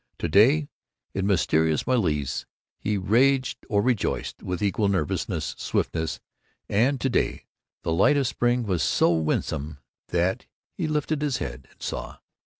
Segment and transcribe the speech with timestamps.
[0.17, 0.67] To day,
[1.13, 2.47] in mysterious malaise,
[2.79, 5.27] he raged or rejoiced with equal nervous
[5.59, 6.19] swiftness,
[6.67, 7.45] and to day
[7.83, 9.77] the light of spring was so winsome
[10.07, 12.17] that he lifted his head and saw.